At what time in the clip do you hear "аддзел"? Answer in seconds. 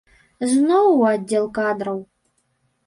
1.11-1.45